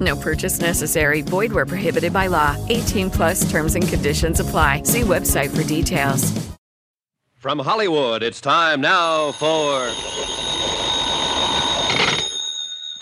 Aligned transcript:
No 0.00 0.16
purchase 0.16 0.60
necessary. 0.60 1.22
Void 1.22 1.52
where 1.52 1.66
prohibited 1.66 2.12
by 2.12 2.28
law. 2.28 2.56
18 2.68 3.10
plus 3.10 3.50
terms 3.50 3.74
and 3.74 3.86
conditions 3.86 4.40
apply. 4.40 4.84
See 4.84 5.02
website 5.02 5.54
for 5.54 5.62
details. 5.64 6.32
From 7.42 7.58
Hollywood, 7.58 8.22
it's 8.22 8.40
time 8.40 8.80
now 8.80 9.32
for. 9.32 9.90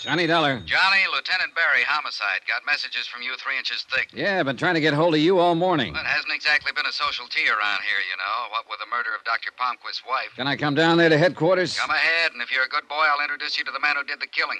Johnny 0.01 0.25
Dollar. 0.25 0.57
Johnny, 0.65 1.05
Lieutenant 1.13 1.53
Barry, 1.53 1.85
homicide. 1.85 2.41
Got 2.47 2.65
messages 2.65 3.05
from 3.05 3.21
you 3.21 3.35
three 3.37 3.55
inches 3.55 3.85
thick. 3.93 4.09
Yeah, 4.11 4.41
been 4.41 4.57
trying 4.57 4.73
to 4.73 4.81
get 4.81 4.95
hold 4.95 5.13
of 5.13 5.21
you 5.21 5.37
all 5.37 5.53
morning. 5.53 5.93
Well, 5.93 6.01
it 6.01 6.07
hasn't 6.07 6.33
exactly 6.33 6.71
been 6.75 6.87
a 6.87 6.91
social 6.91 7.27
tea 7.27 7.45
around 7.45 7.85
here, 7.85 8.01
you 8.09 8.17
know. 8.17 8.49
What 8.49 8.65
with 8.67 8.79
the 8.79 8.89
murder 8.89 9.13
of 9.13 9.23
Dr. 9.25 9.51
Palmquist's 9.55 10.01
wife. 10.09 10.33
Can 10.35 10.47
I 10.47 10.57
come 10.57 10.73
down 10.73 10.97
there 10.97 11.09
to 11.09 11.19
headquarters? 11.19 11.77
Come 11.77 11.91
ahead, 11.91 12.31
and 12.33 12.41
if 12.41 12.51
you're 12.51 12.65
a 12.65 12.67
good 12.67 12.87
boy, 12.89 13.05
I'll 13.13 13.21
introduce 13.21 13.59
you 13.59 13.63
to 13.65 13.71
the 13.71 13.79
man 13.79 13.95
who 13.95 14.03
did 14.03 14.19
the 14.19 14.25
killing. 14.25 14.57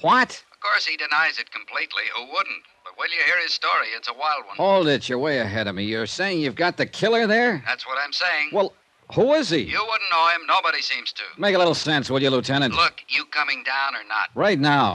What? 0.00 0.42
Of 0.64 0.70
course, 0.70 0.86
he 0.86 0.96
denies 0.96 1.38
it 1.38 1.50
completely. 1.50 2.04
Who 2.16 2.22
wouldn't? 2.22 2.62
But 2.84 2.96
will 2.96 3.10
you 3.10 3.22
hear 3.26 3.38
his 3.42 3.52
story? 3.52 3.88
It's 3.94 4.08
a 4.08 4.14
wild 4.14 4.46
one. 4.46 4.56
Hold 4.56 4.88
it, 4.88 5.10
you're 5.10 5.18
way 5.18 5.40
ahead 5.40 5.66
of 5.66 5.74
me. 5.74 5.84
You're 5.84 6.06
saying 6.06 6.40
you've 6.40 6.54
got 6.54 6.78
the 6.78 6.86
killer 6.86 7.26
there? 7.26 7.62
That's 7.66 7.86
what 7.86 7.98
I'm 8.02 8.14
saying. 8.14 8.48
Well, 8.50 8.72
who 9.14 9.34
is 9.34 9.50
he? 9.50 9.58
You 9.58 9.84
wouldn't 9.86 10.10
know 10.10 10.26
him. 10.28 10.46
Nobody 10.46 10.80
seems 10.80 11.12
to. 11.12 11.22
Make 11.36 11.54
a 11.54 11.58
little 11.58 11.74
sense, 11.74 12.08
will 12.08 12.22
you, 12.22 12.30
Lieutenant? 12.30 12.74
Look, 12.74 13.02
you 13.08 13.26
coming 13.26 13.62
down 13.62 13.94
or 13.94 14.08
not? 14.08 14.30
Right 14.34 14.58
now. 14.58 14.94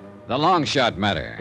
The 0.31 0.39
Long 0.39 0.63
Shot 0.63 0.97
Matter. 0.97 1.37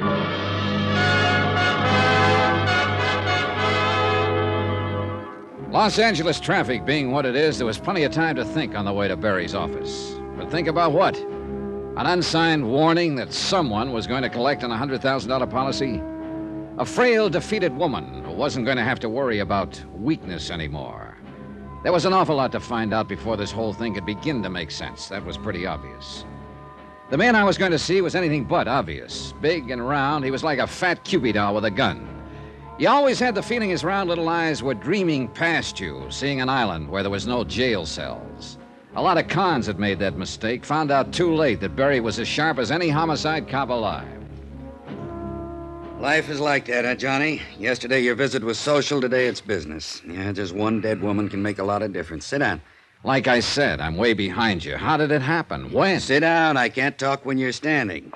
Los 5.71 6.01
Angeles 6.01 6.41
traffic 6.41 6.85
being 6.85 7.13
what 7.13 7.25
it 7.25 7.37
is, 7.37 7.57
there 7.57 7.69
was 7.69 7.79
plenty 7.79 8.03
of 8.03 8.11
time 8.11 8.35
to 8.35 8.45
think 8.45 8.75
on 8.75 8.85
the 8.85 8.93
way 8.93 9.07
to 9.07 9.17
Barry's 9.17 9.55
office. 9.55 10.17
But 10.37 10.51
think 10.51 10.67
about 10.67 10.91
what? 10.91 11.17
An 11.17 12.07
unsigned 12.07 12.69
warning 12.69 13.15
that 13.15 13.33
someone 13.33 13.93
was 13.93 14.09
going 14.09 14.25
to 14.25 14.29
collect 14.29 14.65
on 14.65 14.73
a 14.73 14.77
$100,000 14.77 15.49
policy? 15.49 16.03
A 16.79 16.85
frail, 16.85 17.31
defeated 17.31 17.73
woman 17.77 18.25
who 18.25 18.33
wasn't 18.33 18.65
going 18.65 18.77
to 18.77 18.83
have 18.83 18.99
to 18.99 19.09
worry 19.09 19.39
about 19.39 19.81
weakness 19.95 20.51
anymore. 20.51 21.17
There 21.85 21.93
was 21.93 22.07
an 22.07 22.13
awful 22.13 22.35
lot 22.35 22.51
to 22.51 22.59
find 22.59 22.93
out 22.93 23.07
before 23.07 23.37
this 23.37 23.53
whole 23.53 23.73
thing 23.73 23.95
could 23.95 24.05
begin 24.05 24.43
to 24.43 24.51
make 24.51 24.73
sense. 24.73 25.07
That 25.07 25.25
was 25.25 25.39
pretty 25.39 25.65
obvious. 25.65 26.25
The 27.11 27.19
man 27.19 27.35
I 27.35 27.43
was 27.43 27.59
going 27.59 27.73
to 27.73 27.79
see 27.79 28.01
was 28.01 28.15
anything 28.15 28.45
but 28.45 28.69
obvious. 28.69 29.35
Big 29.41 29.73
and 29.73 29.87
round, 29.87 30.25
he 30.25 30.31
was 30.31 30.45
like 30.45 30.61
a 30.61 30.67
fat 30.69 31.03
Cupid 31.03 31.35
doll 31.35 31.57
with 31.57 31.65
a 31.65 31.71
gun. 31.71 32.07
You 32.79 32.89
always 32.89 33.19
had 33.19 33.35
the 33.35 33.43
feeling 33.43 33.71
his 33.71 33.83
round 33.83 34.09
little 34.09 34.29
eyes 34.29 34.63
were 34.63 34.75
dreaming 34.75 35.27
past 35.27 35.81
you, 35.81 36.07
seeing 36.09 36.41
an 36.41 36.49
island 36.49 36.89
where 36.89 37.03
there 37.03 37.11
was 37.11 37.27
no 37.27 37.43
jail 37.43 37.85
cells. 37.85 38.59
A 38.95 39.03
lot 39.03 39.19
of 39.19 39.27
cons 39.27 39.67
had 39.67 39.81
made 39.81 39.99
that 39.99 40.17
mistake, 40.17 40.65
found 40.65 40.93
out 40.93 41.13
too 41.13 41.35
late 41.35 41.59
that 41.61 41.75
Barry 41.75 41.99
was 41.99 42.21
as 42.21 42.29
sharp 42.29 42.61
as 42.61 42.71
any 42.71 42.89
homicide 42.89 43.49
cop 43.49 43.71
alive. 43.71 44.07
Life 45.99 46.31
is 46.31 46.39
like 46.39 46.67
that, 46.67 46.85
huh, 46.85 46.95
Johnny? 46.95 47.43
Yesterday 47.59 48.01
your 48.01 48.15
visit 48.15 48.45
was 48.45 48.57
social, 48.57 49.01
today 49.01 49.27
it's 49.27 49.41
business. 49.41 50.01
Yeah, 50.07 50.31
just 50.31 50.55
one 50.55 50.81
dead 50.81 51.03
woman 51.03 51.29
can 51.29 51.43
make 51.43 51.59
a 51.59 51.65
lot 51.65 51.83
of 51.83 51.93
difference. 51.93 52.25
Sit 52.25 52.39
down. 52.39 52.63
Like 53.03 53.29
I 53.29 53.41
said, 53.41 53.81
I'm 53.81 53.97
way 53.97 54.13
behind 54.13 54.63
you. 54.63 54.77
How 54.77 54.99
did 54.99 55.11
it 55.11 55.23
happen? 55.23 55.73
When? 55.73 56.01
Sit 56.01 56.21
down. 56.21 56.59
I 56.59 56.69
can't 56.69 56.99
talk 56.99 57.25
when 57.25 57.39
you're 57.39 57.53
standing. 57.53 58.13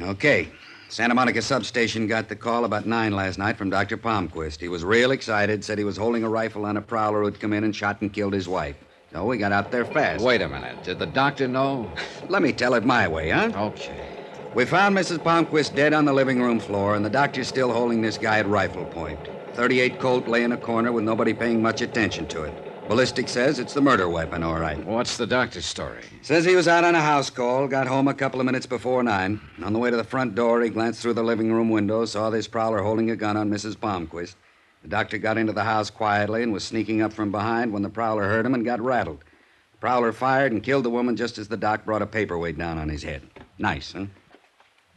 Okay. 0.00 0.48
Santa 0.88 1.14
Monica 1.14 1.42
substation 1.42 2.06
got 2.06 2.28
the 2.28 2.36
call 2.36 2.64
about 2.64 2.86
nine 2.86 3.12
last 3.12 3.38
night 3.38 3.56
from 3.56 3.70
Dr. 3.70 3.96
Palmquist. 3.96 4.60
He 4.60 4.68
was 4.68 4.84
real 4.84 5.10
excited, 5.12 5.64
said 5.64 5.78
he 5.78 5.84
was 5.84 5.96
holding 5.96 6.24
a 6.24 6.28
rifle 6.28 6.64
on 6.64 6.76
a 6.76 6.82
prowler 6.82 7.22
who'd 7.22 7.38
come 7.38 7.52
in 7.52 7.64
and 7.64 7.74
shot 7.74 8.00
and 8.00 8.12
killed 8.12 8.32
his 8.32 8.48
wife. 8.48 8.76
So 9.12 9.24
we 9.24 9.38
got 9.38 9.52
out 9.52 9.70
there 9.70 9.84
fast. 9.84 10.24
Wait 10.24 10.42
a 10.42 10.48
minute. 10.48 10.82
Did 10.82 10.98
the 10.98 11.06
doctor 11.06 11.46
know? 11.46 11.90
Let 12.28 12.42
me 12.42 12.52
tell 12.52 12.74
it 12.74 12.84
my 12.84 13.06
way, 13.06 13.30
huh? 13.30 13.52
Okay. 13.54 14.16
We 14.54 14.64
found 14.64 14.96
Mrs. 14.96 15.18
Palmquist 15.18 15.74
dead 15.74 15.92
on 15.92 16.04
the 16.04 16.12
living 16.12 16.40
room 16.40 16.58
floor, 16.58 16.96
and 16.96 17.04
the 17.04 17.10
doctor's 17.10 17.46
still 17.46 17.72
holding 17.72 18.00
this 18.00 18.18
guy 18.18 18.38
at 18.38 18.46
rifle 18.46 18.86
point. 18.86 19.20
38 19.56 19.98
Colt 19.98 20.28
lay 20.28 20.44
in 20.44 20.52
a 20.52 20.56
corner 20.58 20.92
with 20.92 21.02
nobody 21.02 21.32
paying 21.32 21.62
much 21.62 21.80
attention 21.80 22.26
to 22.26 22.42
it. 22.42 22.88
Ballistic 22.88 23.26
says 23.26 23.58
it's 23.58 23.72
the 23.72 23.80
murder 23.80 24.06
weapon, 24.06 24.42
all 24.42 24.60
right. 24.60 24.84
What's 24.84 25.16
the 25.16 25.26
doctor's 25.26 25.64
story? 25.64 26.02
Says 26.20 26.44
he 26.44 26.54
was 26.54 26.68
out 26.68 26.84
on 26.84 26.94
a 26.94 27.00
house 27.00 27.30
call, 27.30 27.66
got 27.66 27.86
home 27.86 28.06
a 28.06 28.12
couple 28.12 28.38
of 28.38 28.44
minutes 28.44 28.66
before 28.66 29.02
nine. 29.02 29.40
On 29.64 29.72
the 29.72 29.78
way 29.78 29.90
to 29.90 29.96
the 29.96 30.04
front 30.04 30.34
door, 30.34 30.60
he 30.60 30.68
glanced 30.68 31.00
through 31.00 31.14
the 31.14 31.24
living 31.24 31.50
room 31.50 31.70
window, 31.70 32.04
saw 32.04 32.28
this 32.28 32.46
prowler 32.46 32.82
holding 32.82 33.10
a 33.10 33.16
gun 33.16 33.38
on 33.38 33.48
Mrs. 33.48 33.76
Palmquist. 33.76 34.36
The 34.82 34.88
doctor 34.88 35.16
got 35.16 35.38
into 35.38 35.54
the 35.54 35.64
house 35.64 35.88
quietly 35.88 36.42
and 36.42 36.52
was 36.52 36.62
sneaking 36.62 37.00
up 37.00 37.14
from 37.14 37.32
behind 37.32 37.72
when 37.72 37.82
the 37.82 37.88
prowler 37.88 38.24
heard 38.24 38.44
him 38.44 38.52
and 38.52 38.64
got 38.64 38.82
rattled. 38.82 39.24
The 39.72 39.78
prowler 39.78 40.12
fired 40.12 40.52
and 40.52 40.62
killed 40.62 40.84
the 40.84 40.90
woman 40.90 41.16
just 41.16 41.38
as 41.38 41.48
the 41.48 41.56
doc 41.56 41.86
brought 41.86 42.02
a 42.02 42.06
paperweight 42.06 42.58
down 42.58 42.76
on 42.76 42.90
his 42.90 43.02
head. 43.02 43.22
Nice, 43.58 43.92
huh? 43.92 44.04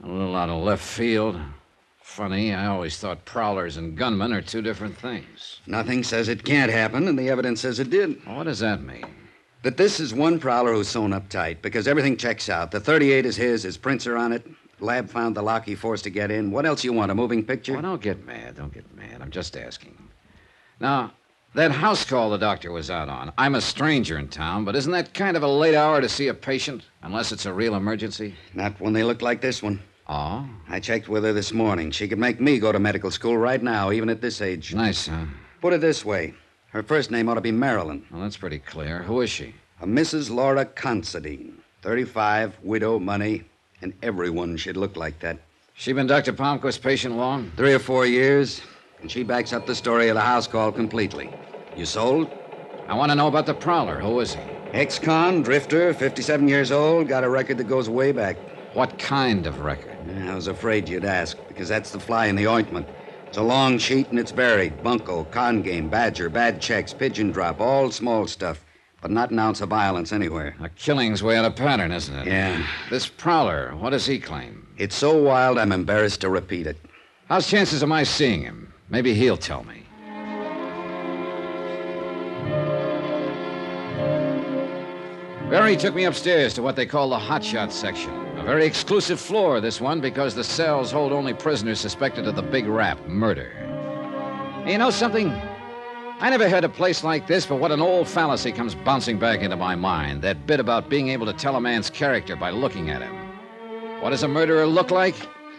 A 0.04 0.08
little 0.08 0.36
out 0.36 0.50
of 0.50 0.62
left 0.62 0.84
field. 0.84 1.40
Funny, 2.10 2.54
I 2.54 2.66
always 2.66 2.98
thought 2.98 3.24
prowlers 3.24 3.78
and 3.78 3.96
gunmen 3.96 4.34
are 4.34 4.42
two 4.42 4.64
different 4.64 4.98
things. 4.98 5.62
Nothing 5.68 6.04
says 6.04 6.28
it 6.28 6.44
can't 6.44 6.72
happen, 6.72 7.08
and 7.08 7.18
the 7.18 7.30
evidence 7.30 7.62
says 7.62 7.80
it 7.80 7.92
did. 7.92 8.26
What 8.26 8.44
does 8.44 8.60
that 8.60 8.82
mean? 8.82 9.06
That 9.62 9.78
this 9.78 10.00
is 10.00 10.14
one 10.14 10.40
prowler 10.40 10.74
who's 10.74 10.90
sewn 10.90 11.14
up 11.14 11.30
tight 11.30 11.62
because 11.62 11.88
everything 11.88 12.18
checks 12.18 12.50
out. 12.50 12.72
The 12.72 12.80
38 12.80 13.28
is 13.28 13.38
his, 13.38 13.64
his 13.64 13.78
prints 13.78 14.08
are 14.08 14.18
on 14.18 14.34
it. 14.34 14.46
Lab 14.80 15.08
found 15.08 15.38
the 15.38 15.44
lock 15.44 15.66
he 15.66 15.76
forced 15.76 16.04
to 16.06 16.10
get 16.10 16.32
in. 16.32 16.50
What 16.52 16.66
else 16.66 16.84
you 16.84 16.92
want? 16.92 17.12
A 17.12 17.16
moving 17.16 17.46
picture? 17.46 17.78
Oh, 17.78 17.82
don't 17.82 18.02
get 18.02 18.26
mad. 18.26 18.56
Don't 18.56 18.74
get 18.74 18.92
mad. 18.96 19.22
I'm 19.22 19.32
just 19.32 19.56
asking. 19.56 19.96
Now, 20.80 21.14
that 21.54 21.72
house 21.72 22.04
call 22.04 22.32
the 22.32 22.38
doctor 22.38 22.72
was 22.72 22.90
out 22.90 23.08
on. 23.08 23.32
I'm 23.38 23.56
a 23.56 23.62
stranger 23.62 24.18
in 24.18 24.30
town, 24.30 24.66
but 24.66 24.76
isn't 24.76 24.92
that 24.92 25.14
kind 25.14 25.38
of 25.38 25.44
a 25.44 25.48
late 25.48 25.76
hour 25.76 26.02
to 26.02 26.10
see 26.10 26.28
a 26.28 26.34
patient, 26.34 26.84
unless 27.04 27.32
it's 27.32 27.46
a 27.46 27.54
real 27.54 27.76
emergency? 27.76 28.34
Not 28.56 28.82
when 28.82 28.94
they 28.94 29.04
look 29.04 29.22
like 29.22 29.42
this 29.42 29.62
one. 29.62 29.80
Oh? 30.10 30.50
I 30.68 30.80
checked 30.80 31.08
with 31.08 31.24
her 31.24 31.34
this 31.34 31.54
morning. 31.54 31.92
She 31.92 32.08
could 32.08 32.18
make 32.18 32.42
me 32.42 32.58
go 32.58 32.72
to 32.72 32.80
medical 32.80 33.12
school 33.12 33.38
right 33.38 33.62
now, 33.62 33.92
even 33.92 34.10
at 34.10 34.22
this 34.22 34.42
age. 34.42 34.74
Nice, 34.74 35.08
huh? 35.08 35.26
Put 35.62 35.74
it 35.74 35.82
this 35.82 36.04
way 36.04 36.34
her 36.72 36.84
first 36.84 37.10
name 37.10 37.28
ought 37.30 37.36
to 37.36 37.42
be 37.42 37.52
Marilyn. 37.52 38.06
Well, 38.12 38.22
that's 38.22 38.38
pretty 38.38 38.60
clear. 38.60 39.04
Who 39.04 39.22
is 39.22 39.30
she? 39.30 39.56
A 39.82 39.88
Mrs. 39.88 40.30
Laura 40.30 40.66
Considine. 40.66 41.58
35, 41.82 42.58
widow, 42.62 43.00
money, 43.00 43.44
and 43.82 43.94
everyone 44.04 44.58
should 44.58 44.78
look 44.78 44.96
like 44.96 45.20
that. 45.20 45.38
She 45.74 45.94
been 45.94 46.08
Dr. 46.08 46.34
Palmquist's 46.34 46.78
patient 46.78 47.16
long? 47.16 47.52
Three 47.56 47.74
or 47.74 47.80
four 47.80 48.06
years, 48.06 48.62
and 49.02 49.10
she 49.10 49.24
backs 49.24 49.54
up 49.54 49.66
the 49.66 49.74
story 49.74 50.10
of 50.10 50.16
the 50.16 50.22
house 50.22 50.46
call 50.46 50.72
completely. 50.72 51.32
You 51.76 51.86
sold? 51.86 52.30
I 52.88 52.94
want 52.94 53.12
to 53.12 53.16
know 53.16 53.28
about 53.28 53.46
the 53.46 53.54
prowler. 53.54 54.00
Who 54.00 54.20
is 54.20 54.36
he? 54.36 54.42
Ex 54.74 55.00
con, 55.00 55.42
drifter, 55.42 55.94
57 55.94 56.48
years 56.48 56.72
old, 56.72 57.08
got 57.08 57.24
a 57.24 57.30
record 57.30 57.58
that 57.58 57.68
goes 57.68 57.90
way 57.90 58.12
back. 58.12 58.38
What 58.74 59.00
kind 59.00 59.48
of 59.48 59.62
record? 59.62 59.89
Yeah, 60.08 60.32
I 60.32 60.36
was 60.36 60.48
afraid 60.48 60.88
you'd 60.90 61.06
ask, 61.06 61.38
because 61.48 61.68
that's 61.68 61.92
the 61.92 62.00
fly 62.00 62.28
in 62.28 62.36
the 62.36 62.48
ointment. 62.48 62.88
It's 63.28 63.38
a 63.38 63.44
long 63.44 63.78
sheet 63.78 64.10
and 64.10 64.18
it's 64.18 64.32
buried. 64.32 64.82
Bunco, 64.82 65.24
con 65.26 65.62
game, 65.62 65.90
badger, 65.90 66.30
bad 66.30 66.60
checks, 66.60 66.94
pigeon 66.94 67.32
drop, 67.32 67.60
all 67.60 67.92
small 67.92 68.26
stuff. 68.26 68.66
But 69.02 69.12
not 69.12 69.32
an 69.32 69.40
ounce 69.40 69.62
of 69.62 69.70
violence 69.70 70.12
anywhere. 70.12 70.56
A 70.60 70.70
killing's 70.70 71.24
way 71.24 71.38
out 71.38 71.46
of 71.46 71.56
pattern, 71.56 71.92
isn't 71.92 72.16
it? 72.16 72.28
Yeah. 72.28 72.66
This 72.90 73.08
Prowler, 73.08 73.76
what 73.76 73.92
does 73.92 74.06
he 74.06 74.20
claim? 74.20 74.68
It's 74.78 74.96
so 74.96 75.16
wild 75.16 75.58
I'm 75.58 75.72
embarrassed 75.72 76.22
to 76.22 76.30
repeat 76.30 76.68
it. 76.68 76.78
How's 77.28 77.48
chances 77.48 77.84
of 77.84 77.90
my 77.90 78.04
seeing 78.04 78.42
him? 78.42 78.74
Maybe 78.90 79.14
he'll 79.14 79.38
tell 79.38 79.64
me. 79.64 79.84
Barry 85.50 85.78
took 85.78 85.96
me 85.96 86.06
upstairs 86.06 86.54
to 86.56 86.62
what 86.62 86.76
they 86.76 86.86
call 86.86 87.10
the 87.10 87.18
hotshot 87.18 87.72
section. 87.72 88.29
A 88.40 88.44
very 88.44 88.66
exclusive 88.66 89.20
floor, 89.20 89.60
this 89.60 89.82
one, 89.82 90.00
because 90.00 90.34
the 90.34 90.46
cells 90.46 90.92
hold 90.92 91.12
only 91.12 91.34
prisoners 91.34 91.80
suspected 91.80 92.26
of 92.26 92.38
the 92.38 92.42
big 92.42 92.68
rap, 92.68 92.98
murder. 93.06 93.52
And 94.62 94.72
you 94.72 94.78
know 94.78 94.92
something? 94.92 95.30
I 96.22 96.30
never 96.30 96.50
heard 96.50 96.64
a 96.64 96.70
place 96.70 97.04
like 97.04 97.28
this, 97.28 97.46
but 97.46 97.58
what 97.58 97.74
an 97.74 97.82
old 97.82 98.08
fallacy 98.08 98.54
comes 98.54 98.76
bouncing 98.76 99.20
back 99.20 99.42
into 99.42 99.58
my 99.58 99.76
mind. 99.76 100.22
That 100.22 100.48
bit 100.48 100.62
about 100.62 100.90
being 100.90 101.10
able 101.10 101.26
to 101.26 101.34
tell 101.34 101.58
a 101.58 101.62
man's 101.62 101.90
character 101.90 102.38
by 102.38 102.50
looking 102.50 102.90
at 102.90 103.02
him. 103.02 103.14
What 104.00 104.12
does 104.12 104.24
a 104.24 104.28
murderer 104.30 104.66
look 104.66 104.90
like? 104.90 105.16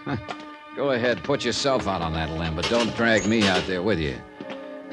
Go 0.77 0.93
ahead, 0.93 1.23
put 1.23 1.45
yourself 1.45 1.87
out 1.87 2.01
on 2.01 2.15
that 2.15 2.31
limb, 2.31 2.57
but 2.57 2.69
don't 2.71 2.97
drag 2.97 3.27
me 3.27 3.47
out 3.47 3.67
there 3.67 3.83
with 3.83 3.99
you. 3.99 4.17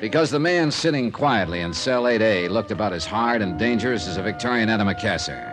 Because 0.01 0.29
the 0.29 0.39
man 0.39 0.71
sitting 0.71 1.09
quietly 1.09 1.61
in 1.61 1.73
cell 1.73 2.03
8A 2.03 2.49
looked 2.49 2.71
about 2.71 2.91
as 2.91 3.05
hard 3.05 3.41
and 3.41 3.57
dangerous 3.57 4.07
as 4.07 4.17
a 4.17 4.21
Victorian 4.21 4.67
antimacassar. 4.67 5.46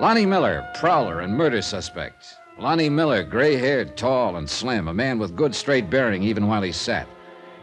Lonnie 0.00 0.24
Miller, 0.24 0.66
prowler 0.76 1.20
and 1.20 1.36
murder 1.36 1.60
suspect. 1.60 2.38
Lonnie 2.58 2.88
Miller, 2.88 3.22
gray 3.22 3.56
haired, 3.56 3.98
tall, 3.98 4.36
and 4.36 4.48
slim, 4.48 4.88
a 4.88 4.94
man 4.94 5.18
with 5.18 5.36
good 5.36 5.54
straight 5.54 5.90
bearing 5.90 6.22
even 6.22 6.46
while 6.46 6.62
he 6.62 6.72
sat. 6.72 7.06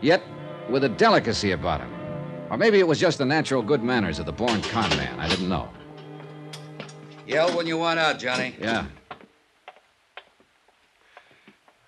Yet 0.01 0.21
with 0.69 0.83
a 0.83 0.89
delicacy 0.89 1.53
about 1.53 1.81
him. 1.81 1.91
Or 2.51 2.57
maybe 2.57 2.77
it 2.77 2.87
was 2.87 2.99
just 2.99 3.17
the 3.17 3.25
natural 3.25 3.63
good 3.63 3.81
manners 3.81 4.19
of 4.19 4.27
the 4.27 4.31
born 4.31 4.61
con 4.61 4.87
man. 4.91 5.19
I 5.19 5.27
didn't 5.27 5.49
know. 5.49 5.67
Yell 7.25 7.57
when 7.57 7.65
you 7.65 7.79
want 7.79 7.97
out, 7.97 8.19
Johnny. 8.19 8.55
Yeah. 8.61 8.85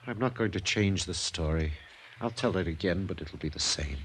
I'm 0.07 0.17
not 0.17 0.33
going 0.33 0.49
to 0.51 0.59
change 0.59 1.05
the 1.05 1.13
story. 1.13 1.73
I'll 2.21 2.31
tell 2.31 2.57
it 2.57 2.67
again, 2.67 3.05
but 3.05 3.21
it'll 3.21 3.37
be 3.37 3.49
the 3.49 3.59
same. 3.59 3.97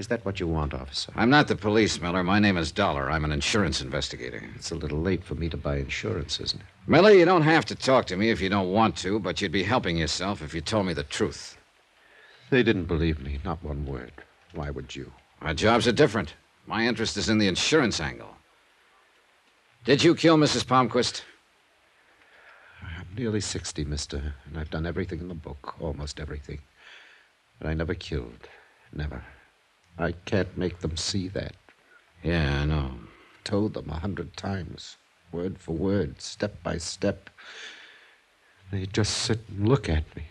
Is 0.00 0.08
that 0.08 0.24
what 0.24 0.40
you 0.40 0.46
want, 0.46 0.72
officer? 0.72 1.12
I'm 1.14 1.28
not 1.28 1.46
the 1.46 1.54
police, 1.54 2.00
Miller. 2.00 2.24
My 2.24 2.38
name 2.38 2.56
is 2.56 2.72
Dollar. 2.72 3.10
I'm 3.10 3.22
an 3.22 3.32
insurance 3.32 3.82
investigator. 3.82 4.42
It's 4.54 4.70
a 4.70 4.74
little 4.74 4.98
late 4.98 5.22
for 5.22 5.34
me 5.34 5.50
to 5.50 5.58
buy 5.58 5.76
insurance, 5.76 6.40
isn't 6.40 6.62
it? 6.62 6.66
Miller, 6.86 7.10
you 7.10 7.26
don't 7.26 7.42
have 7.42 7.66
to 7.66 7.74
talk 7.74 8.06
to 8.06 8.16
me 8.16 8.30
if 8.30 8.40
you 8.40 8.48
don't 8.48 8.72
want 8.72 8.96
to, 8.96 9.18
but 9.18 9.42
you'd 9.42 9.52
be 9.52 9.62
helping 9.62 9.98
yourself 9.98 10.40
if 10.40 10.54
you 10.54 10.62
told 10.62 10.86
me 10.86 10.94
the 10.94 11.02
truth. 11.02 11.58
They 12.48 12.62
didn't 12.62 12.86
believe 12.86 13.20
me, 13.20 13.40
not 13.44 13.62
one 13.62 13.84
word. 13.84 14.12
Why 14.54 14.70
would 14.70 14.96
you? 14.96 15.12
Our 15.42 15.52
jobs 15.52 15.86
are 15.86 15.92
different. 15.92 16.32
My 16.66 16.86
interest 16.86 17.18
is 17.18 17.28
in 17.28 17.36
the 17.36 17.48
insurance 17.48 18.00
angle. 18.00 18.34
Did 19.84 20.02
you 20.02 20.14
kill 20.14 20.38
Mrs. 20.38 20.64
Palmquist? 20.64 21.24
I'm 22.80 23.06
nearly 23.18 23.42
60, 23.42 23.84
mister, 23.84 24.34
and 24.46 24.58
I've 24.58 24.70
done 24.70 24.86
everything 24.86 25.20
in 25.20 25.28
the 25.28 25.34
book, 25.34 25.74
almost 25.78 26.20
everything. 26.20 26.62
But 27.58 27.68
I 27.68 27.74
never 27.74 27.92
killed. 27.92 28.48
Never. 28.94 29.22
I 30.02 30.12
can't 30.24 30.56
make 30.56 30.80
them 30.80 30.96
see 30.96 31.28
that. 31.28 31.54
Yeah, 32.22 32.62
I 32.62 32.64
know. 32.64 32.92
Told 33.44 33.74
them 33.74 33.90
a 33.90 33.98
hundred 33.98 34.36
times, 34.36 34.96
word 35.32 35.58
for 35.58 35.72
word, 35.72 36.20
step 36.20 36.62
by 36.62 36.78
step. 36.78 37.30
They 38.70 38.86
just 38.86 39.16
sit 39.16 39.40
and 39.48 39.68
look 39.68 39.88
at 39.88 40.04
me. 40.16 40.24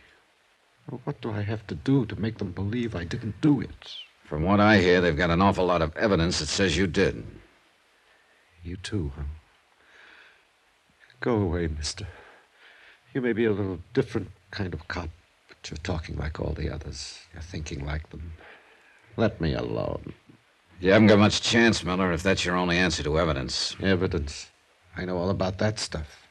What 1.04 1.22
do 1.22 1.32
I 1.32 1.42
have 1.42 1.68
to 1.68 1.76
do 1.76 2.06
to 2.06 2.20
make 2.20 2.38
them 2.38 2.52
believe 2.52 2.96
I 2.96 3.04
didn't 3.04 3.42
do 3.42 3.62
it? 3.62 3.96
From 4.24 4.44
what 4.44 4.60
I 4.60 4.78
hear, 4.78 5.02
they've 5.02 5.18
got 5.18 5.30
an 5.30 5.42
awful 5.42 5.66
lot 5.66 5.82
of 5.82 5.96
evidence 5.98 6.40
that 6.40 6.48
says 6.48 6.78
you 6.78 6.88
did. 6.88 7.24
You 8.64 8.78
too, 8.78 9.12
huh? 9.16 9.24
Go 11.20 11.36
away, 11.36 11.68
mister. 11.68 12.08
You 13.14 13.22
may 13.22 13.34
be 13.34 13.46
a 13.46 13.52
little 13.52 13.80
different 13.94 14.30
kind 14.52 14.74
of 14.74 14.88
cop, 14.88 15.10
but 15.48 15.70
you're 15.70 15.78
talking 15.78 16.16
like 16.18 16.40
all 16.40 16.54
the 16.54 16.74
others. 16.74 17.20
You're 17.34 17.42
thinking 17.42 17.86
like 17.86 18.10
them. 18.10 18.34
Let 19.20 19.42
me 19.42 19.54
alone. 19.54 20.14
You 20.80 20.94
haven't 20.94 21.10
got 21.10 21.20
much 21.20 21.42
chance, 21.42 21.84
Miller, 21.84 22.14
if 22.14 22.24
that's 22.24 22.46
your 22.46 22.56
only 22.56 22.78
answer 22.78 23.04
to 23.04 23.20
evidence. 23.20 23.76
Evidence. 23.84 24.50
I 24.96 25.04
know 25.04 25.18
all 25.18 25.30
about 25.30 25.58
that 25.58 25.78
stuff. 25.78 26.26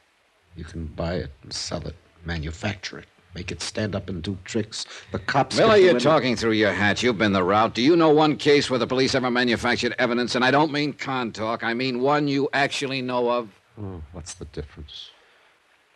You 0.55 0.63
can 0.63 0.87
buy 0.87 1.17
it 1.17 1.31
and 1.43 1.53
sell 1.53 1.85
it, 1.85 1.93
manufacture 2.25 2.97
it, 2.97 3.05
make 3.35 3.51
it 3.51 3.61
stand 3.61 3.93
up 3.93 4.09
and 4.09 4.23
do 4.23 4.39
tricks. 4.43 4.87
The 5.11 5.19
cops. 5.19 5.55
Miller, 5.55 5.77
you're 5.77 5.91
any- 5.91 5.99
talking 5.99 6.35
through 6.35 6.53
your 6.53 6.71
hat. 6.73 7.03
You've 7.03 7.19
been 7.19 7.31
the 7.31 7.43
route. 7.43 7.75
Do 7.75 7.83
you 7.83 7.95
know 7.95 8.09
one 8.09 8.35
case 8.37 8.71
where 8.71 8.79
the 8.79 8.87
police 8.87 9.13
ever 9.13 9.29
manufactured 9.29 9.93
evidence? 9.99 10.33
And 10.33 10.43
I 10.43 10.49
don't 10.49 10.71
mean 10.71 10.93
con 10.93 11.31
talk. 11.31 11.63
I 11.63 11.75
mean 11.75 12.01
one 12.01 12.27
you 12.27 12.49
actually 12.53 13.03
know 13.03 13.29
of. 13.29 13.49
Oh, 13.79 14.01
what's 14.13 14.33
the 14.33 14.45
difference? 14.45 15.11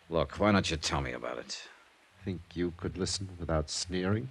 Look, 0.08 0.38
why 0.38 0.52
don't 0.52 0.70
you 0.70 0.76
tell 0.76 1.00
me 1.00 1.10
about 1.10 1.38
it? 1.38 1.60
Think 2.24 2.40
you 2.54 2.72
could 2.76 2.96
listen 2.96 3.30
without 3.40 3.68
sneering? 3.68 4.28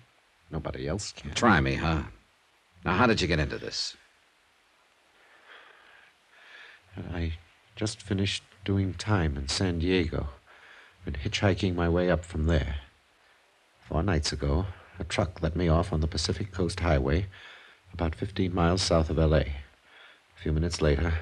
Nobody 0.49 0.87
else 0.87 1.11
can. 1.11 1.31
Try 1.33 1.59
me, 1.59 1.75
huh? 1.75 2.03
Now, 2.85 2.97
how 2.97 3.07
did 3.07 3.21
you 3.21 3.27
get 3.27 3.39
into 3.39 3.57
this? 3.57 3.95
I 7.13 7.33
just 7.75 8.01
finished 8.01 8.43
doing 8.65 8.93
time 8.93 9.37
in 9.37 9.47
San 9.47 9.79
Diego. 9.79 10.29
Been 11.05 11.15
hitchhiking 11.15 11.75
my 11.75 11.89
way 11.89 12.09
up 12.09 12.25
from 12.25 12.45
there. 12.45 12.75
Four 13.87 14.03
nights 14.03 14.31
ago, 14.31 14.65
a 14.99 15.03
truck 15.03 15.41
let 15.41 15.55
me 15.55 15.67
off 15.67 15.91
on 15.91 16.01
the 16.01 16.07
Pacific 16.07 16.51
Coast 16.51 16.81
Highway, 16.81 17.27
about 17.93 18.15
15 18.15 18.53
miles 18.53 18.81
south 18.81 19.09
of 19.09 19.19
L.A. 19.19 19.39
A 19.41 19.55
few 20.41 20.51
minutes 20.51 20.81
later, 20.81 21.13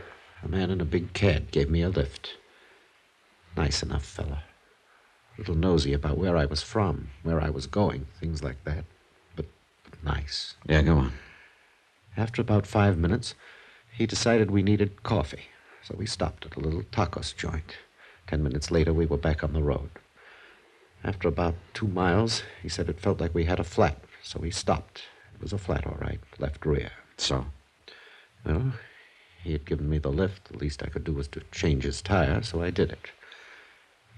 a 0.43 0.47
man 0.47 0.71
in 0.71 0.81
a 0.81 0.85
big 0.85 1.13
cab 1.13 1.51
gave 1.51 1.69
me 1.69 1.81
a 1.81 1.89
lift. 1.89 2.37
Nice 3.55 3.83
enough 3.83 4.05
fella. 4.05 4.43
A 5.35 5.41
little 5.41 5.55
nosy 5.55 5.93
about 5.93 6.17
where 6.17 6.37
I 6.37 6.45
was 6.45 6.63
from, 6.63 7.09
where 7.23 7.41
I 7.41 7.49
was 7.49 7.67
going, 7.67 8.07
things 8.19 8.43
like 8.43 8.63
that. 8.63 8.85
But, 9.35 9.45
but 9.83 10.03
nice. 10.03 10.55
Yeah, 10.67 10.81
go 10.81 10.97
on. 10.97 11.13
After 12.17 12.41
about 12.41 12.67
five 12.67 12.97
minutes, 12.97 13.35
he 13.91 14.05
decided 14.05 14.51
we 14.51 14.63
needed 14.63 15.03
coffee, 15.03 15.45
so 15.83 15.95
we 15.97 16.05
stopped 16.05 16.45
at 16.45 16.55
a 16.55 16.59
little 16.59 16.83
tacos 16.83 17.35
joint. 17.35 17.77
Ten 18.27 18.43
minutes 18.43 18.69
later, 18.69 18.93
we 18.93 19.05
were 19.05 19.17
back 19.17 19.43
on 19.43 19.53
the 19.53 19.63
road. 19.63 19.89
After 21.03 21.27
about 21.27 21.55
two 21.73 21.87
miles, 21.87 22.43
he 22.61 22.69
said 22.69 22.89
it 22.89 22.99
felt 22.99 23.19
like 23.19 23.33
we 23.33 23.45
had 23.45 23.59
a 23.59 23.63
flat, 23.63 24.03
so 24.21 24.39
we 24.39 24.51
stopped. 24.51 25.03
It 25.33 25.41
was 25.41 25.53
a 25.53 25.57
flat, 25.57 25.87
all 25.87 25.97
right, 25.99 26.19
left 26.37 26.65
rear. 26.65 26.91
So? 27.17 27.45
Well, 28.45 28.73
he 29.43 29.53
had 29.53 29.65
given 29.65 29.89
me 29.89 29.97
the 29.97 30.09
lift. 30.09 30.45
The 30.45 30.57
least 30.57 30.83
I 30.83 30.89
could 30.89 31.03
do 31.03 31.13
was 31.13 31.27
to 31.29 31.41
change 31.51 31.83
his 31.83 32.01
tire, 32.01 32.43
so 32.43 32.61
I 32.61 32.69
did 32.69 32.91
it. 32.91 33.07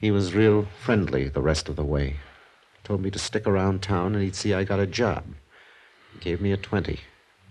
He 0.02 0.12
was 0.12 0.34
real 0.34 0.68
friendly 0.82 1.30
the 1.30 1.42
rest 1.42 1.70
of 1.70 1.76
the 1.76 1.86
way. 1.86 2.18
Told 2.84 3.02
me 3.02 3.12
to 3.12 3.20
stick 3.20 3.48
around 3.48 3.82
town 3.82 4.16
and 4.16 4.24
he'd 4.24 4.36
see 4.36 4.54
I 4.54 4.66
got 4.66 4.80
a 4.80 4.88
job. 4.88 5.24
He 6.12 6.20
gave 6.20 6.42
me 6.42 6.52
a 6.52 6.58
20. 6.58 7.00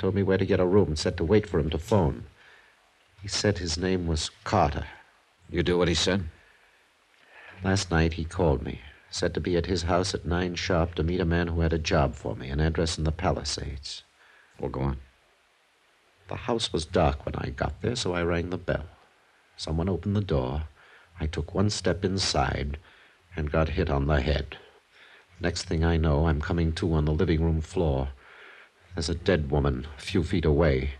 Told 0.03 0.17
me 0.17 0.25
where 0.25 0.37
to 0.37 0.45
get 0.45 0.59
a 0.59 0.67
room 0.67 0.89
and 0.89 0.99
said 0.99 1.17
to 1.19 1.25
wait 1.25 1.47
for 1.47 1.61
him 1.61 1.71
to 1.71 1.79
phone. 1.79 2.25
He 3.23 3.29
said 3.29 3.59
his 3.59 3.79
name 3.79 4.09
was 4.09 4.33
Carter. 4.43 4.87
You 5.49 5.63
do 5.63 5.79
what 5.79 5.87
he 5.87 5.95
said? 5.95 6.25
Last 7.63 7.89
night 7.89 8.15
he 8.15 8.25
called 8.25 8.65
me. 8.65 8.81
Said 9.11 9.33
to 9.35 9.41
be 9.41 9.57
at 9.57 9.67
his 9.67 9.85
house 9.85 10.13
at 10.13 10.27
nine 10.27 10.57
sharp 10.57 10.97
to 10.97 11.05
meet 11.05 11.21
a 11.21 11.25
man 11.25 11.47
who 11.47 11.61
had 11.61 11.73
a 11.73 11.79
job 11.79 12.17
for 12.17 12.35
me, 12.35 12.49
an 12.49 12.59
address 12.59 12.99
in 12.99 13.05
the 13.05 13.13
Palisades. 13.13 14.03
Well, 14.59 14.71
go 14.71 14.81
on. 14.81 14.97
The 16.27 16.35
house 16.35 16.73
was 16.73 16.85
dark 16.85 17.25
when 17.25 17.37
I 17.37 17.51
got 17.51 17.81
there, 17.81 17.95
so 17.95 18.13
I 18.13 18.25
rang 18.25 18.51
the 18.51 18.59
bell. 18.59 18.87
Someone 19.57 19.89
opened 19.89 20.17
the 20.17 20.21
door. 20.21 20.65
I 21.21 21.27
took 21.29 21.55
one 21.55 21.71
step 21.71 22.05
inside 22.05 22.77
and 23.37 23.53
got 23.53 23.69
hit 23.79 23.89
on 23.89 24.09
the 24.09 24.21
head. 24.21 24.59
Next 25.39 25.67
thing 25.67 25.85
I 25.85 25.97
know, 25.97 26.27
I'm 26.27 26.41
coming 26.41 26.73
to 26.73 26.93
on 26.93 27.05
the 27.05 27.13
living 27.13 27.41
room 27.41 27.61
floor. 27.61 28.09
There's 28.95 29.09
a 29.09 29.15
dead 29.15 29.51
woman 29.51 29.87
a 29.97 30.01
few 30.01 30.23
feet 30.23 30.45
away, 30.45 30.95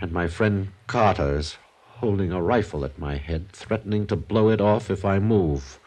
and 0.00 0.12
my 0.12 0.28
friend 0.28 0.68
Carter 0.86 1.38
is 1.38 1.56
holding 1.98 2.30
a 2.30 2.42
rifle 2.42 2.84
at 2.84 2.98
my 2.98 3.16
head, 3.16 3.50
threatening 3.50 4.06
to 4.06 4.16
blow 4.16 4.50
it 4.50 4.60
off 4.60 4.90
if 4.90 5.04
I 5.04 5.18
move. 5.18 5.80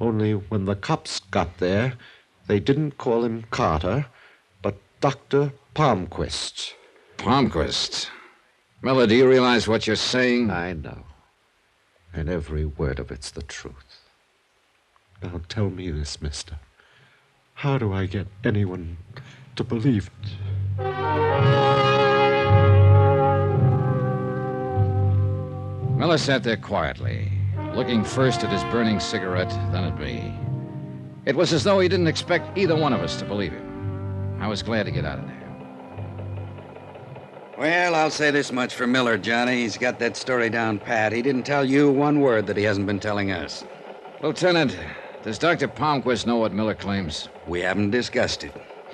Only 0.00 0.32
when 0.32 0.64
the 0.64 0.76
cops 0.76 1.20
got 1.20 1.58
there, 1.58 1.94
they 2.46 2.60
didn't 2.60 2.98
call 2.98 3.24
him 3.24 3.44
Carter, 3.50 4.06
but 4.62 4.76
Dr. 5.00 5.52
Palmquist. 5.74 6.74
Palmquist. 7.18 8.08
Miller, 8.82 9.06
do 9.06 9.14
you 9.14 9.28
realize 9.28 9.66
what 9.66 9.86
you're 9.86 9.96
saying? 9.96 10.50
I 10.50 10.72
know. 10.72 11.04
And 12.12 12.28
every 12.28 12.64
word 12.64 12.98
of 12.98 13.10
it's 13.10 13.30
the 13.30 13.42
truth. 13.42 14.00
Now 15.22 15.40
tell 15.48 15.70
me 15.70 15.90
this, 15.90 16.20
mister. 16.20 16.58
How 17.54 17.78
do 17.78 17.92
I 17.92 18.06
get 18.06 18.26
anyone 18.44 18.98
to 19.56 19.64
believe 19.64 20.10
it? 20.22 20.30
Miller 25.98 26.18
sat 26.18 26.42
there 26.42 26.56
quietly, 26.56 27.30
looking 27.74 28.04
first 28.04 28.44
at 28.44 28.52
his 28.52 28.62
burning 28.64 29.00
cigarette, 29.00 29.50
then 29.72 29.84
at 29.84 29.98
me. 29.98 30.34
It 31.24 31.34
was 31.34 31.52
as 31.52 31.64
though 31.64 31.80
he 31.80 31.88
didn't 31.88 32.08
expect 32.08 32.58
either 32.58 32.76
one 32.76 32.92
of 32.92 33.00
us 33.00 33.16
to 33.18 33.24
believe 33.24 33.52
him. 33.52 34.36
I 34.40 34.48
was 34.48 34.62
glad 34.62 34.84
to 34.86 34.92
get 34.92 35.04
out 35.04 35.20
of 35.20 35.26
there. 35.26 35.44
Well, 37.56 37.94
I'll 37.94 38.10
say 38.10 38.30
this 38.30 38.50
much 38.50 38.74
for 38.74 38.86
Miller, 38.86 39.16
Johnny. 39.16 39.62
He's 39.62 39.78
got 39.78 39.98
that 40.00 40.16
story 40.16 40.50
down 40.50 40.80
pat. 40.80 41.12
He 41.12 41.22
didn't 41.22 41.44
tell 41.44 41.64
you 41.64 41.90
one 41.90 42.20
word 42.20 42.46
that 42.48 42.56
he 42.56 42.64
hasn't 42.64 42.86
been 42.86 43.00
telling 43.00 43.30
us. 43.30 43.64
Lieutenant, 44.22 44.76
does 45.22 45.38
Dr. 45.38 45.68
Palmquist 45.68 46.26
know 46.26 46.36
what 46.36 46.52
Miller 46.52 46.74
claims? 46.74 47.28
We 47.46 47.60
haven't 47.60 47.92
discussed 47.92 48.42
it. 48.44 48.52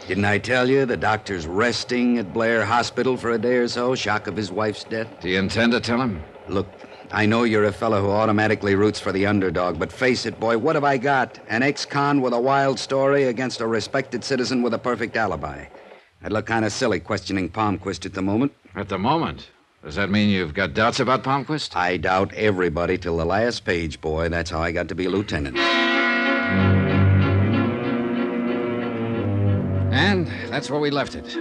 Didn't 0.09 0.25
I 0.25 0.39
tell 0.39 0.69
you 0.69 0.87
the 0.87 0.97
doctor's 0.97 1.47
resting 1.47 2.19
at 2.19 2.33
Blair 2.33 2.65
Hospital 2.65 3.17
for 3.17 3.31
a 3.31 3.39
day 3.39 3.57
or 3.57 3.69
so, 3.69 3.95
shock 3.95 4.27
of 4.27 4.37
his 4.37 4.51
wife's 4.51 4.85
death? 4.85 5.09
Do 5.21 5.29
you 5.29 5.39
intend 5.39 5.73
to 5.73 5.81
tell 5.81 6.01
him? 6.01 6.23
Look, 6.49 6.67
I 7.13 7.27
know 7.27 7.45
you're 7.45 7.65
a 7.65 7.73
fellow 7.73 8.03
who 8.03 8.11
automatically 8.11 8.75
roots 8.75 8.99
for 8.99 9.13
the 9.13 9.27
underdog, 9.27 9.79
but 9.79 9.93
face 9.93 10.27
it, 10.27 10.39
boy, 10.41 10.59
what 10.59 10.75
have 10.77 10.85
I 10.85 10.97
got? 10.97 11.39
An 11.49 11.63
ex 11.63 11.85
con 11.85 12.21
with 12.21 12.33
a 12.33 12.41
wild 12.41 12.79
story 12.79 13.25
against 13.25 13.61
a 13.61 13.67
respected 13.67 14.25
citizen 14.25 14.63
with 14.63 14.75
a 14.75 14.79
perfect 14.79 15.17
alibi. 15.17 15.67
I'd 16.23 16.33
look 16.33 16.47
kind 16.47 16.65
of 16.65 16.73
silly 16.73 17.01
questioning 17.01 17.49
Palmquist 17.49 18.05
at 18.05 18.15
the 18.15 18.23
moment. 18.23 18.53
At 18.75 18.89
the 18.89 18.99
moment? 18.99 19.49
Does 19.83 19.95
that 19.95 20.11
mean 20.11 20.29
you've 20.29 20.55
got 20.55 20.75
doubts 20.75 21.01
about 21.01 21.25
Palmquist? 21.25 21.75
I 21.75 21.97
doubt 21.97 22.35
everybody 22.35 22.99
till 22.99 23.17
the 23.17 23.25
last 23.25 23.65
page, 23.65 24.01
boy. 24.01 24.29
That's 24.29 24.51
how 24.51 24.61
I 24.61 24.73
got 24.73 24.89
to 24.89 24.95
be 24.95 25.07
a 25.07 25.11
lieutenant. 25.11 25.57
That's 30.61 30.69
where 30.69 30.79
we 30.79 30.91
left 30.91 31.15
it. 31.15 31.39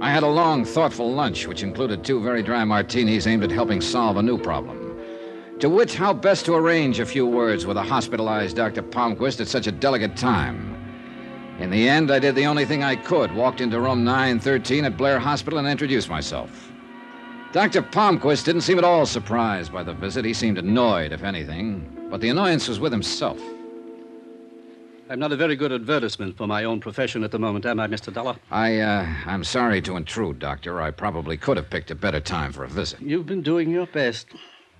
I 0.00 0.12
had 0.12 0.22
a 0.22 0.28
long, 0.28 0.64
thoughtful 0.64 1.12
lunch, 1.12 1.48
which 1.48 1.64
included 1.64 2.04
two 2.04 2.22
very 2.22 2.40
dry 2.40 2.62
martinis 2.62 3.26
aimed 3.26 3.42
at 3.42 3.50
helping 3.50 3.80
solve 3.80 4.16
a 4.16 4.22
new 4.22 4.38
problem. 4.38 4.96
To 5.58 5.68
wit, 5.68 5.92
how 5.92 6.12
best 6.12 6.44
to 6.44 6.54
arrange 6.54 7.00
a 7.00 7.04
few 7.04 7.26
words 7.26 7.66
with 7.66 7.76
a 7.76 7.82
hospitalized 7.82 8.54
Dr. 8.54 8.84
Palmquist 8.84 9.40
at 9.40 9.48
such 9.48 9.66
a 9.66 9.72
delicate 9.72 10.16
time. 10.16 10.76
In 11.58 11.70
the 11.70 11.88
end, 11.88 12.12
I 12.12 12.20
did 12.20 12.36
the 12.36 12.46
only 12.46 12.64
thing 12.64 12.84
I 12.84 12.94
could 12.94 13.34
walked 13.34 13.60
into 13.60 13.80
room 13.80 14.04
913 14.04 14.84
at 14.84 14.96
Blair 14.96 15.18
Hospital 15.18 15.58
and 15.58 15.66
introduced 15.66 16.08
myself. 16.08 16.70
Dr. 17.50 17.82
Palmquist 17.82 18.44
didn't 18.44 18.60
seem 18.60 18.78
at 18.78 18.84
all 18.84 19.04
surprised 19.04 19.72
by 19.72 19.82
the 19.82 19.94
visit. 19.94 20.24
He 20.24 20.32
seemed 20.32 20.58
annoyed, 20.58 21.10
if 21.10 21.24
anything, 21.24 22.06
but 22.08 22.20
the 22.20 22.28
annoyance 22.28 22.68
was 22.68 22.78
with 22.78 22.92
himself. 22.92 23.42
I'm 25.10 25.18
not 25.18 25.32
a 25.32 25.36
very 25.36 25.56
good 25.56 25.72
advertisement 25.72 26.36
for 26.36 26.46
my 26.46 26.62
own 26.62 26.78
profession 26.78 27.24
at 27.24 27.32
the 27.32 27.38
moment, 27.40 27.66
am 27.66 27.80
I, 27.80 27.88
Mr. 27.88 28.14
Dollar? 28.14 28.36
I, 28.52 28.78
uh, 28.78 29.12
I'm 29.26 29.42
sorry 29.42 29.82
to 29.82 29.96
intrude, 29.96 30.38
Doctor. 30.38 30.80
I 30.80 30.92
probably 30.92 31.36
could 31.36 31.56
have 31.56 31.68
picked 31.68 31.90
a 31.90 31.96
better 31.96 32.20
time 32.20 32.52
for 32.52 32.62
a 32.62 32.68
visit. 32.68 33.00
You've 33.00 33.26
been 33.26 33.42
doing 33.42 33.70
your 33.70 33.86
best. 33.86 34.28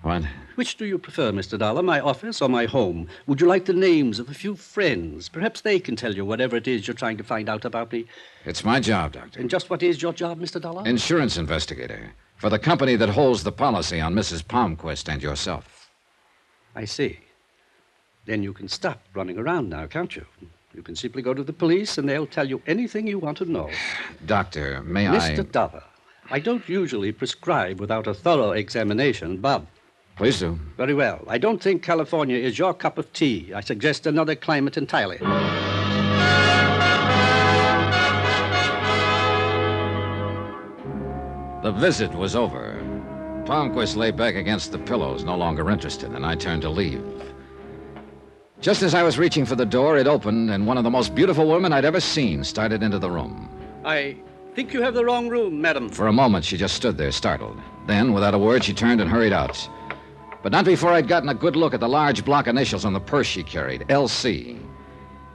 What? 0.02 0.22
Which 0.54 0.76
do 0.76 0.86
you 0.86 0.98
prefer, 0.98 1.32
Mr. 1.32 1.58
Dollar, 1.58 1.82
my 1.82 1.98
office 1.98 2.40
or 2.40 2.48
my 2.48 2.66
home? 2.66 3.08
Would 3.26 3.40
you 3.40 3.48
like 3.48 3.64
the 3.64 3.72
names 3.72 4.20
of 4.20 4.28
a 4.28 4.34
few 4.34 4.54
friends? 4.54 5.28
Perhaps 5.28 5.62
they 5.62 5.80
can 5.80 5.96
tell 5.96 6.14
you 6.14 6.24
whatever 6.24 6.54
it 6.56 6.68
is 6.68 6.86
you're 6.86 6.94
trying 6.94 7.16
to 7.16 7.24
find 7.24 7.48
out 7.48 7.64
about 7.64 7.90
me. 7.90 8.06
It's 8.44 8.64
my 8.64 8.78
job, 8.78 9.14
Doctor. 9.14 9.40
And 9.40 9.50
just 9.50 9.68
what 9.68 9.82
is 9.82 10.00
your 10.00 10.12
job, 10.12 10.38
Mr. 10.38 10.60
Dollar? 10.60 10.86
Insurance 10.86 11.38
investigator 11.38 12.12
for 12.36 12.50
the 12.50 12.58
company 12.60 12.94
that 12.94 13.08
holds 13.08 13.42
the 13.42 13.50
policy 13.52 14.00
on 14.00 14.14
Mrs. 14.14 14.44
Palmquist 14.44 15.12
and 15.12 15.20
yourself. 15.20 15.90
I 16.76 16.84
see. 16.84 17.18
Then 18.30 18.44
you 18.44 18.52
can 18.52 18.68
stop 18.68 19.00
running 19.12 19.38
around 19.38 19.68
now, 19.70 19.88
can't 19.88 20.14
you? 20.14 20.24
You 20.72 20.82
can 20.82 20.94
simply 20.94 21.20
go 21.20 21.34
to 21.34 21.42
the 21.42 21.52
police 21.52 21.98
and 21.98 22.08
they'll 22.08 22.28
tell 22.28 22.48
you 22.48 22.62
anything 22.68 23.08
you 23.08 23.18
want 23.18 23.38
to 23.38 23.44
know. 23.44 23.68
Doctor, 24.24 24.84
may 24.84 25.08
I. 25.08 25.18
Mr. 25.18 25.50
Dollar, 25.50 25.82
I 26.30 26.38
don't 26.38 26.68
usually 26.68 27.10
prescribe 27.10 27.80
without 27.80 28.06
a 28.06 28.14
thorough 28.14 28.52
examination, 28.52 29.38
but. 29.38 29.66
Please 30.14 30.38
do. 30.38 30.60
Very 30.76 30.94
well. 30.94 31.24
I 31.26 31.38
don't 31.38 31.60
think 31.60 31.82
California 31.82 32.36
is 32.36 32.56
your 32.56 32.72
cup 32.72 32.98
of 32.98 33.12
tea. 33.12 33.52
I 33.52 33.62
suggest 33.62 34.06
another 34.06 34.36
climate 34.36 34.76
entirely. 34.76 35.18
The 41.64 41.72
visit 41.72 42.14
was 42.14 42.36
over. 42.36 42.78
Palmquist 43.44 43.96
lay 43.96 44.12
back 44.12 44.36
against 44.36 44.70
the 44.70 44.78
pillows, 44.78 45.24
no 45.24 45.36
longer 45.36 45.68
interested, 45.68 46.12
and 46.12 46.24
I 46.24 46.36
turned 46.36 46.62
to 46.62 46.70
leave. 46.70 47.02
Just 48.60 48.82
as 48.82 48.94
I 48.94 49.02
was 49.02 49.18
reaching 49.18 49.46
for 49.46 49.56
the 49.56 49.64
door, 49.64 49.96
it 49.96 50.06
opened, 50.06 50.50
and 50.50 50.66
one 50.66 50.76
of 50.76 50.84
the 50.84 50.90
most 50.90 51.14
beautiful 51.14 51.48
women 51.48 51.72
I'd 51.72 51.86
ever 51.86 52.00
seen 52.00 52.44
started 52.44 52.82
into 52.82 52.98
the 52.98 53.10
room. 53.10 53.48
I 53.86 54.18
think 54.54 54.74
you 54.74 54.82
have 54.82 54.92
the 54.92 55.04
wrong 55.04 55.28
room, 55.28 55.62
madam. 55.62 55.88
For 55.88 56.08
a 56.08 56.12
moment, 56.12 56.44
she 56.44 56.58
just 56.58 56.74
stood 56.74 56.98
there, 56.98 57.10
startled. 57.10 57.58
Then, 57.86 58.12
without 58.12 58.34
a 58.34 58.38
word, 58.38 58.62
she 58.62 58.74
turned 58.74 59.00
and 59.00 59.08
hurried 59.08 59.32
out. 59.32 59.66
But 60.42 60.52
not 60.52 60.66
before 60.66 60.92
I'd 60.92 61.08
gotten 61.08 61.30
a 61.30 61.34
good 61.34 61.56
look 61.56 61.72
at 61.72 61.80
the 61.80 61.88
large 61.88 62.22
block 62.22 62.48
initials 62.48 62.84
on 62.84 62.92
the 62.92 63.00
purse 63.00 63.26
she 63.26 63.42
carried 63.42 63.86
LC. 63.88 64.58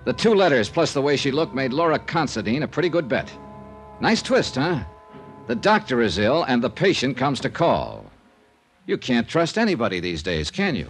The 0.04 0.14
two 0.14 0.36
letters, 0.36 0.70
plus 0.70 0.94
the 0.94 1.02
way 1.02 1.18
she 1.18 1.32
looked, 1.32 1.56
made 1.56 1.74
Laura 1.74 1.98
Considine 1.98 2.62
a 2.62 2.68
pretty 2.68 2.90
good 2.90 3.10
bet. 3.10 3.32
Nice 4.02 4.22
twist, 4.22 4.54
huh? 4.54 4.84
The 5.48 5.56
doctor 5.56 6.04
is 6.04 6.20
ill, 6.20 6.44
and 6.44 6.64
the 6.64 6.70
patient 6.70 7.18
comes 7.18 7.40
to 7.40 7.50
call. 7.50 8.06
You 8.86 9.00
can't 9.00 9.28
trust 9.28 9.58
anybody 9.58 10.00
these 10.00 10.22
days, 10.22 10.52
can 10.52 10.76
you? 10.76 10.88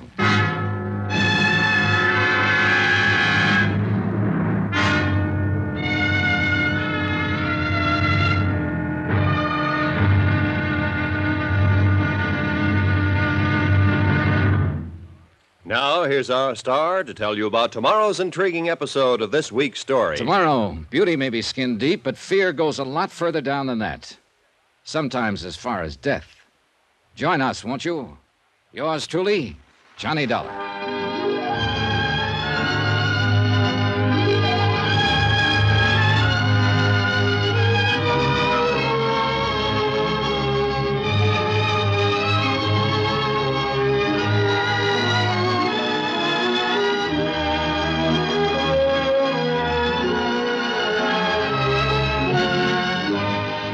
Here's 16.08 16.30
our 16.30 16.56
star 16.56 17.04
to 17.04 17.14
tell 17.14 17.38
you 17.38 17.48
about 17.48 17.72
tomorrow's 17.72 18.20
intriguing 18.20 18.70
episode 18.70 19.22
of 19.22 19.32
this 19.32 19.52
week's 19.52 19.80
story. 19.80 20.18
Tomorrow, 20.18 20.78
beauty 20.90 21.16
may 21.16 21.30
be 21.30 21.42
skin 21.42 21.78
deep, 21.78 22.04
but 22.04 22.18
fear 22.18 22.54
goes 22.54 22.80
a 22.80 22.84
lot 22.84 23.12
further 23.12 23.42
down 23.42 23.68
than 23.68 23.80
that. 23.80 24.18
Sometimes 24.84 25.44
as 25.44 25.56
far 25.56 25.82
as 25.82 25.96
death. 25.96 26.28
Join 27.16 27.42
us, 27.42 27.64
won't 27.64 27.86
you? 27.86 28.18
Yours 28.74 29.08
truly, 29.08 29.58
Johnny 29.98 30.26
Dollar. 30.26 30.75